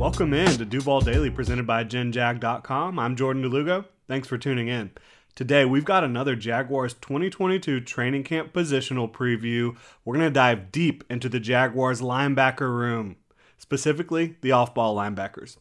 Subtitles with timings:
[0.00, 2.98] Welcome in to Duval Daily presented by GenJag.com.
[2.98, 3.84] I'm Jordan DeLugo.
[4.08, 4.92] Thanks for tuning in.
[5.34, 9.76] Today, we've got another Jaguars 2022 training camp positional preview.
[10.02, 13.16] We're going to dive deep into the Jaguars linebacker room,
[13.58, 15.58] specifically the off ball linebackers.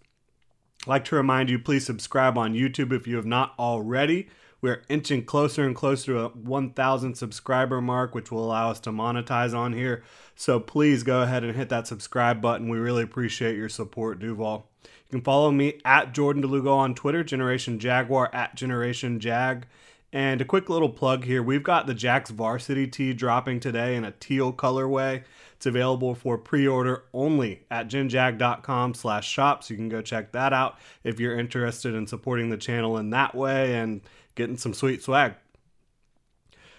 [0.84, 4.30] I'd like to remind you, please subscribe on YouTube if you have not already.
[4.62, 8.92] We're inching closer and closer to a 1,000 subscriber mark, which will allow us to
[8.92, 10.04] monetize on here.
[10.36, 12.70] So please go ahead and hit that subscribe button.
[12.70, 14.68] We really appreciate your support, Duval.
[14.84, 19.66] You can follow me at Jordan DeLugo on Twitter, Generation Jaguar at Generation Jag.
[20.12, 24.04] And a quick little plug here we've got the Jax Varsity tee dropping today in
[24.04, 25.24] a teal colorway.
[25.56, 30.54] It's available for pre-order only at genjag.com slash shop, so you can go check that
[30.54, 34.02] out if you're interested in supporting the channel in that way and
[34.40, 35.36] getting some sweet swag.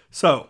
[0.09, 0.49] So,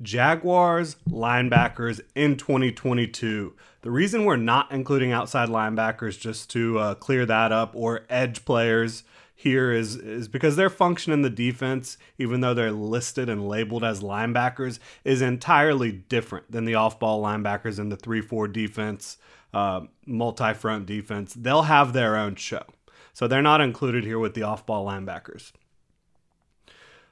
[0.00, 3.54] Jaguars linebackers in 2022.
[3.82, 8.44] The reason we're not including outside linebackers, just to uh, clear that up, or edge
[8.44, 9.02] players
[9.34, 13.82] here is is because their function in the defense, even though they're listed and labeled
[13.82, 19.18] as linebackers, is entirely different than the off-ball linebackers in the three-four defense,
[19.52, 21.34] uh, multi-front defense.
[21.34, 22.64] They'll have their own show,
[23.12, 25.52] so they're not included here with the off-ball linebackers.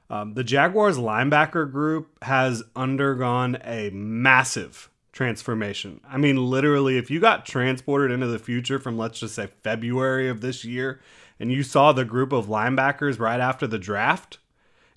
[0.09, 6.01] Um, the Jaguars linebacker group has undergone a massive transformation.
[6.07, 10.27] I mean, literally, if you got transported into the future from, let's just say, February
[10.27, 10.99] of this year,
[11.39, 14.39] and you saw the group of linebackers right after the draft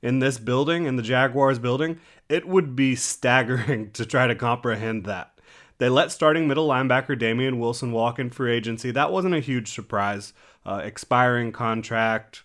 [0.03, 5.05] in this building, in the Jaguars building, it would be staggering to try to comprehend
[5.05, 5.33] that.
[5.79, 8.91] They let starting middle linebacker Damien Wilson walk in free agency.
[8.91, 10.33] That wasn't a huge surprise.
[10.65, 12.43] Uh, expiring contract,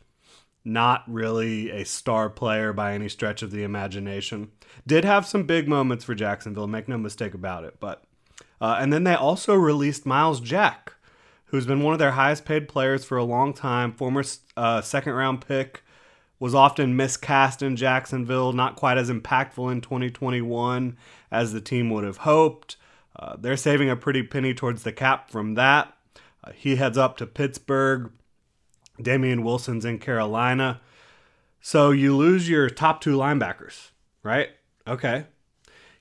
[0.64, 4.52] not really a star player by any stretch of the imagination.
[4.86, 7.80] Did have some big moments for Jacksonville, make no mistake about it.
[7.80, 8.04] But
[8.60, 10.94] uh, and then they also released Myles Jack,
[11.46, 13.92] who's been one of their highest paid players for a long time.
[13.92, 14.24] Former
[14.56, 15.84] uh, second round pick,
[16.42, 20.98] was often miscast in Jacksonville, not quite as impactful in 2021
[21.30, 22.78] as the team would have hoped.
[23.16, 25.96] Uh, they're saving a pretty penny towards the cap from that.
[26.44, 28.12] Uh, he heads up to Pittsburgh
[29.04, 30.82] Damien Wilson's in Carolina.
[31.60, 33.92] So you lose your top two linebackers,
[34.24, 34.50] right?
[34.88, 35.26] Okay.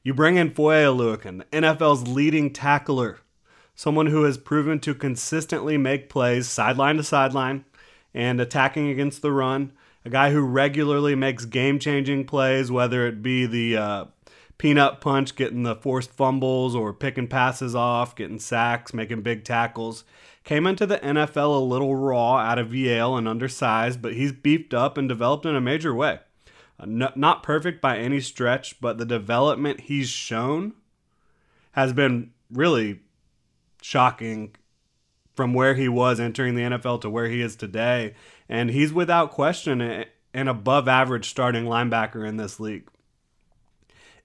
[0.03, 3.19] You bring in Foye Oluokun, the NFL's leading tackler,
[3.75, 7.67] someone who has proven to consistently make plays sideline to sideline
[8.15, 9.73] and attacking against the run.
[10.05, 14.05] A guy who regularly makes game changing plays, whether it be the uh,
[14.57, 20.05] peanut punch, getting the forced fumbles, or picking passes off, getting sacks, making big tackles.
[20.51, 24.75] Came into the NFL a little raw out of Yale and undersized, but he's beefed
[24.75, 26.19] up and developed in a major way.
[26.77, 30.73] Uh, not perfect by any stretch, but the development he's shown
[31.71, 32.99] has been really
[33.81, 34.57] shocking
[35.37, 38.17] from where he was entering the NFL to where he is today.
[38.49, 42.89] And he's without question an above average starting linebacker in this league.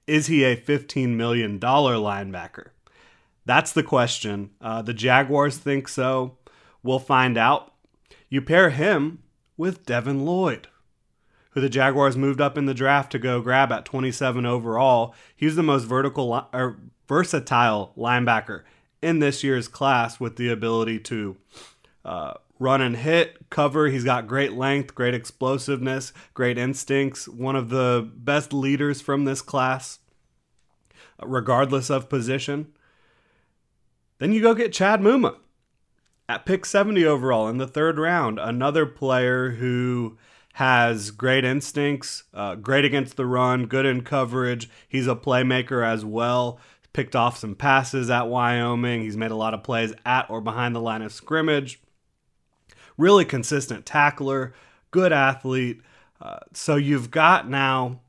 [0.08, 2.70] Is he a $15 million linebacker?
[3.46, 4.52] That's the question.
[4.60, 6.38] Uh, the Jaguars think so.
[6.84, 7.74] We'll find out.
[8.30, 9.20] You pair him
[9.56, 10.68] with Devin Lloyd,
[11.52, 15.14] who the Jaguars moved up in the draft to go grab at 27 overall.
[15.36, 18.64] He's the most vertical or er, versatile linebacker
[19.02, 21.38] in this year's class with the ability to
[22.04, 23.88] uh, run and hit, cover.
[23.88, 27.28] He's got great length, great explosiveness, great instincts.
[27.28, 30.00] One of the best leaders from this class,
[31.22, 32.74] regardless of position.
[34.18, 35.38] Then you go get Chad Muma
[36.28, 40.18] at pick 70 overall in the third round, another player who
[40.54, 44.70] has great instincts, uh, great against the run, good in coverage.
[44.88, 46.60] He's a playmaker as well.
[46.94, 49.02] Picked off some passes at Wyoming.
[49.02, 51.82] He's made a lot of plays at or behind the line of scrimmage.
[52.98, 54.54] Really consistent tackler,
[54.92, 55.82] good athlete.
[56.22, 58.00] Uh, so you've got now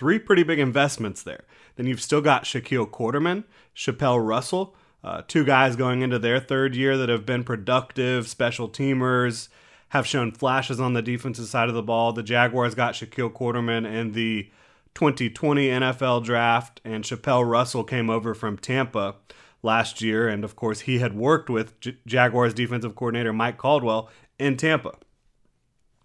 [0.00, 1.44] three pretty big investments there.
[1.76, 3.44] Then you've still got Shaquille Quarterman,
[3.74, 8.66] Chapelle Russell, uh, two guys going into their third year that have been productive special
[8.66, 9.50] teamers,
[9.90, 12.14] have shown flashes on the defensive side of the ball.
[12.14, 14.50] The Jaguars got Shaquille Quarterman in the
[14.94, 19.16] 2020 NFL draft, and Chapelle Russell came over from Tampa
[19.62, 20.28] last year.
[20.28, 24.08] And of course, he had worked with J- Jaguars defensive coordinator Mike Caldwell
[24.38, 24.94] in Tampa,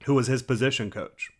[0.04, 1.32] who was his position coach.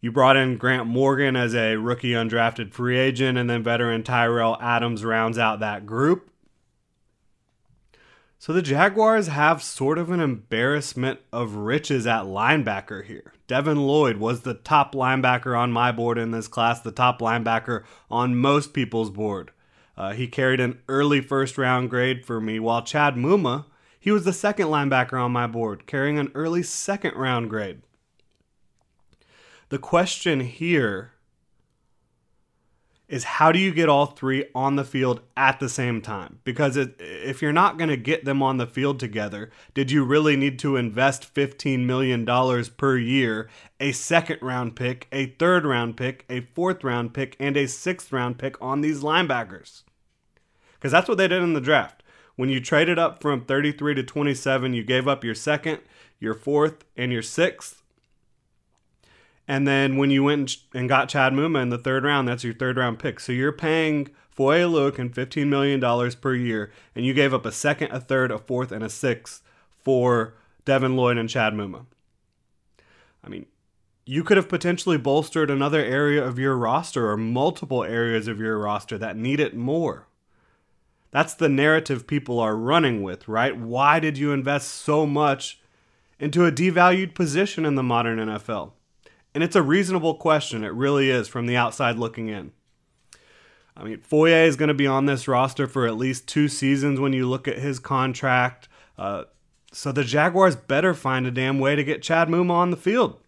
[0.00, 4.56] You brought in Grant Morgan as a rookie undrafted free agent, and then veteran Tyrell
[4.60, 6.30] Adams rounds out that group.
[8.38, 13.32] So the Jaguars have sort of an embarrassment of riches at linebacker here.
[13.48, 17.82] Devin Lloyd was the top linebacker on my board in this class, the top linebacker
[18.08, 19.50] on most people's board.
[19.96, 23.64] Uh, he carried an early first round grade for me, while Chad Muma,
[23.98, 27.82] he was the second linebacker on my board, carrying an early second round grade.
[29.70, 31.12] The question here
[33.06, 36.40] is how do you get all three on the field at the same time?
[36.44, 40.04] Because it, if you're not going to get them on the field together, did you
[40.04, 42.26] really need to invest $15 million
[42.76, 43.48] per year,
[43.80, 48.12] a second round pick, a third round pick, a fourth round pick, and a sixth
[48.12, 49.82] round pick on these linebackers?
[50.74, 52.02] Because that's what they did in the draft.
[52.36, 55.80] When you traded up from 33 to 27, you gave up your second,
[56.20, 57.82] your fourth, and your sixth
[59.48, 62.52] and then when you went and got Chad Muma in the third round, that's your
[62.52, 63.18] third round pick.
[63.18, 67.90] So you're paying Foye Oluokun $15 million per year, and you gave up a second,
[67.90, 70.34] a third, a fourth, and a sixth for
[70.66, 71.86] Devin Lloyd and Chad Muma.
[73.24, 73.46] I mean,
[74.04, 78.58] you could have potentially bolstered another area of your roster or multiple areas of your
[78.58, 80.08] roster that need it more.
[81.10, 83.56] That's the narrative people are running with, right?
[83.56, 85.58] Why did you invest so much
[86.18, 88.72] into a devalued position in the modern NFL?
[89.34, 90.64] And it's a reasonable question.
[90.64, 92.52] It really is from the outside looking in.
[93.76, 96.98] I mean, Foye is going to be on this roster for at least two seasons
[96.98, 98.68] when you look at his contract.
[98.96, 99.24] Uh,
[99.72, 103.20] so the Jaguars better find a damn way to get Chad Muma on the field.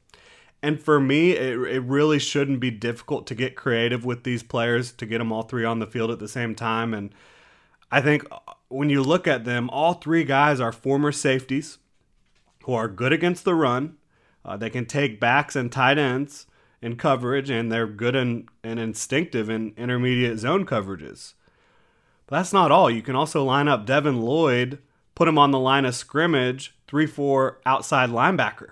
[0.62, 4.92] And for me, it, it really shouldn't be difficult to get creative with these players
[4.92, 6.92] to get them all three on the field at the same time.
[6.92, 7.14] And
[7.90, 8.26] I think
[8.68, 11.78] when you look at them, all three guys are former safeties
[12.64, 13.96] who are good against the run
[14.44, 16.46] uh, they can take backs and tight ends
[16.82, 21.34] in coverage, and they're good and, and instinctive in intermediate zone coverages.
[22.26, 22.90] But that's not all.
[22.90, 24.78] You can also line up Devin Lloyd,
[25.14, 28.70] put him on the line of scrimmage, 3 4 outside linebacker.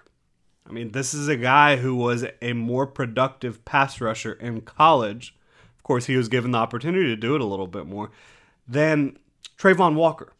[0.69, 5.35] I mean, this is a guy who was a more productive pass rusher in college.
[5.77, 8.11] Of course, he was given the opportunity to do it a little bit more
[8.67, 9.19] than
[9.59, 10.33] Travon Walker.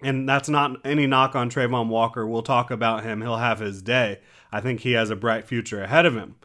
[0.00, 2.26] And that's not any knock on Travon Walker.
[2.26, 3.20] We'll talk about him.
[3.20, 4.20] He'll have his day.
[4.52, 6.36] I think he has a bright future ahead of him.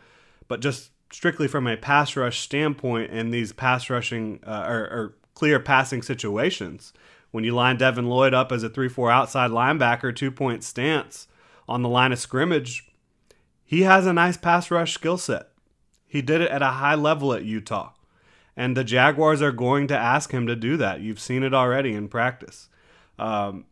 [0.47, 5.15] But just strictly from a pass rush standpoint in these pass rushing uh, or, or,
[5.35, 6.93] clear passing situations,
[7.31, 11.27] when you line Devin Lloyd up as a 3 4 outside linebacker, two point stance
[11.67, 12.91] on the line of scrimmage,
[13.65, 15.49] he has a nice pass rush skill set.
[16.07, 17.93] He did it at a high level at Utah.
[18.55, 21.01] And the Jaguars are going to ask him to do that.
[21.01, 22.69] You've seen it already in practice.
[23.19, 23.65] Um,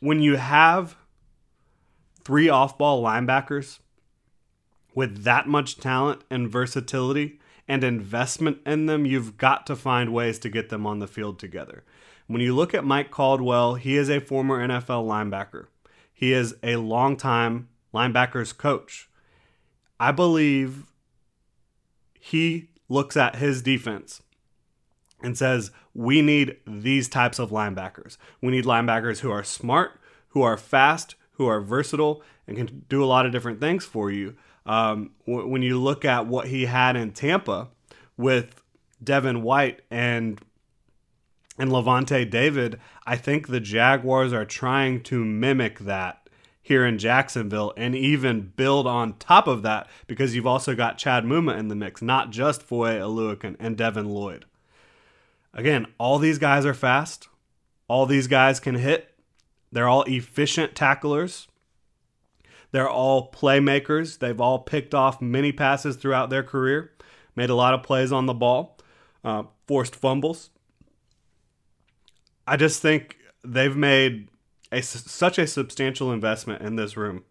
[0.00, 0.96] when you have
[2.24, 3.78] three off ball linebackers
[4.94, 7.38] with that much talent and versatility
[7.68, 11.38] and investment in them, you've got to find ways to get them on the field
[11.38, 11.84] together.
[12.26, 15.66] When you look at Mike Caldwell, he is a former NFL linebacker.
[16.12, 19.08] He is a longtime linebackers coach.
[19.98, 20.86] I believe
[22.18, 24.22] he looks at his defense
[25.22, 28.16] and says, We need these types of linebackers.
[28.40, 33.02] We need linebackers who are smart, who are fast, who are versatile, and can do
[33.02, 34.36] a lot of different things for you.
[34.66, 37.68] Um, w- when you look at what he had in Tampa
[38.16, 38.62] with
[39.02, 40.40] Devin White and
[41.58, 46.28] and Lavonte David, I think the Jaguars are trying to mimic that
[46.62, 51.24] here in Jacksonville and even build on top of that because you've also got Chad
[51.24, 54.44] Muma in the mix, not just Foye Oluokun and Devin Lloyd.
[55.52, 57.28] Again, all these guys are fast.
[57.88, 59.14] All these guys can hit.
[59.72, 61.48] They're all efficient tacklers.
[62.72, 64.18] They're all playmakers.
[64.18, 66.92] They've all picked off many passes throughout their career,
[67.34, 68.78] made a lot of plays on the ball,
[69.24, 70.50] uh, forced fumbles.
[72.46, 74.28] I just think they've made
[74.70, 77.24] a, such a substantial investment in this room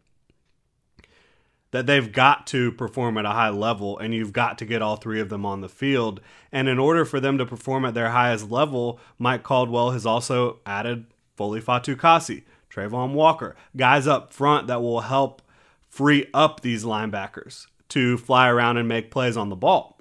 [1.72, 4.96] that they've got to perform at a high level and you've got to get all
[4.96, 6.20] three of them on the field.
[6.52, 10.60] And in order for them to perform at their highest level, Mike Caldwell has also
[10.66, 15.42] added Foley Fatukasi, Travon Walker, guys up front that will help
[15.90, 20.00] free up these linebackers to fly around and make plays on the ball.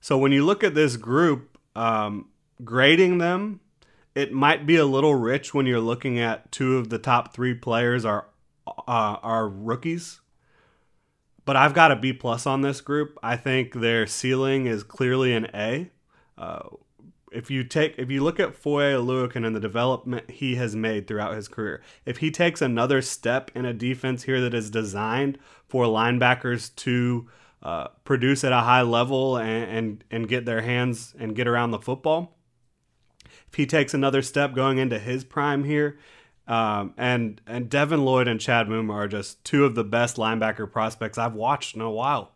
[0.00, 2.28] So when you look at this group, um,
[2.64, 3.60] grading them,
[4.14, 7.54] it might be a little rich when you're looking at two of the top three
[7.54, 8.26] players are
[8.66, 10.20] uh, are rookies
[11.46, 13.18] but I've got a B plus on this group.
[13.22, 15.90] I think their ceiling is clearly an A.
[16.36, 16.68] Uh,
[17.32, 21.06] if you take if you look at Foye Oluokun and the development he has made
[21.06, 25.38] throughout his career, if he takes another step in a defense here that is designed
[25.66, 27.28] for linebackers to
[27.62, 31.70] uh, produce at a high level and, and and get their hands and get around
[31.70, 32.36] the football,
[33.48, 35.98] if he takes another step going into his prime here,
[36.46, 40.70] um, and and Devin Lloyd and Chad Muma are just two of the best linebacker
[40.70, 42.32] prospects I've watched in a while.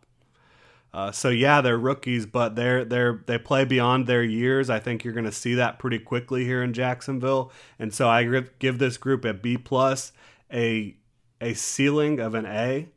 [0.93, 4.69] Uh, so yeah, they're rookies, but they're they're they play beyond their years.
[4.69, 8.25] I think you're going to see that pretty quickly here in Jacksonville, and so I
[8.59, 10.11] give this group a B plus,
[10.51, 10.95] a
[11.39, 12.89] a ceiling of an A,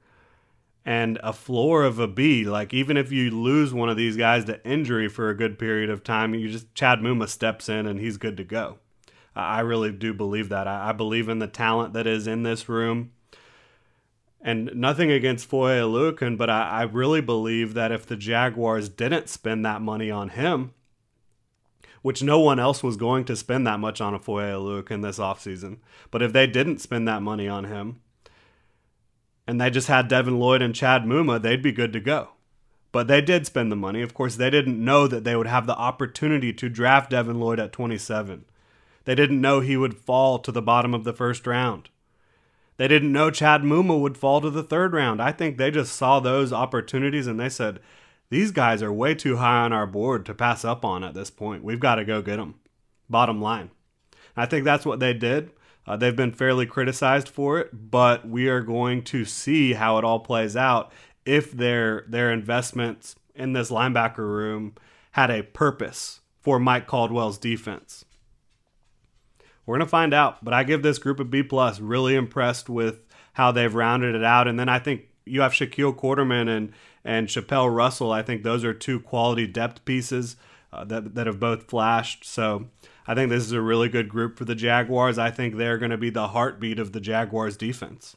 [0.85, 2.45] and a floor of a B.
[2.45, 5.89] Like even if you lose one of these guys to injury for a good period
[5.89, 8.79] of time, you just Chad Muma steps in and he's good to go.
[9.37, 10.69] I really do believe that.
[10.69, 13.13] I, I believe in the talent that is in this room.
[14.41, 19.31] And nothing against Foye Oluokun, but I, I really believe that if the Jaguars didn't
[19.31, 20.75] spend that money on him,
[22.03, 25.19] which no one else was going to spend that much on a Foye Oluokun this
[25.19, 25.79] offseason,
[26.11, 28.01] but if they didn't spend that money on him
[29.47, 32.29] and they just had Devin Lloyd and Chad Muma, they'd be good to go.
[32.93, 34.03] But they did spend the money.
[34.03, 37.59] Of course, they didn't know that they would have the opportunity to draft Devin Lloyd
[37.59, 38.45] at 27.
[39.05, 41.91] They didn't know he would fall to the bottom of the first round.
[42.77, 45.23] They didn't know Chad Muma would fall to the third round.
[45.23, 47.81] I think they just saw those opportunities and they said,
[48.31, 51.31] these guys are way too high on our board to pass up on at this
[51.31, 51.63] point.
[51.63, 52.57] We've got to go get them.
[53.09, 53.71] Bottom line.
[54.37, 55.51] I think that's what they did.
[55.87, 60.05] Uh, they've been fairly criticized for it, but we are going to see how it
[60.05, 60.91] all plays out
[61.25, 64.75] if their their investments in this linebacker room
[65.13, 68.05] had a purpose for Mike Caldwell's defense.
[69.67, 71.81] We're gonna find out, but I give this group a B plus.
[71.81, 73.01] Really impressed with
[73.35, 76.73] how they've rounded it out, and then I think you have Shaquille Quarterman and
[77.05, 78.13] and Chapelle Russell.
[78.13, 80.37] I think those are two quality depth pieces
[80.73, 82.25] uh, that that have both flashed.
[82.25, 82.69] So
[83.07, 85.19] I think this is a really good group for the Jaguars.
[85.19, 88.17] I think they're going to be the heartbeat of the Jaguars defense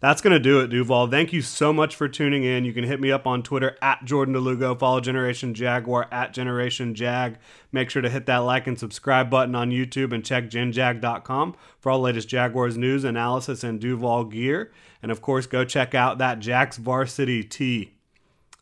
[0.00, 1.08] that's going to do it, Duval.
[1.08, 2.64] Thank you so much for tuning in.
[2.64, 4.78] You can hit me up on Twitter at Jordan DeLugo.
[4.78, 7.38] Follow Generation Jaguar at Generation Jag.
[7.72, 11.90] Make sure to hit that like and subscribe button on YouTube and check genjag.com for
[11.90, 14.72] all the latest Jaguars news, analysis, and Duval gear.
[15.02, 17.92] And of course, go check out that Jax Varsity tee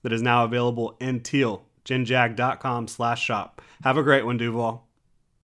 [0.03, 1.65] that is now available in teal.
[1.85, 3.61] genjag.com slash shop.
[3.83, 4.84] Have a great one, Duval.